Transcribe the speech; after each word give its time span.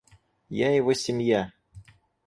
Я 0.65 0.75
его 0.75 0.93
семья. 0.95 1.53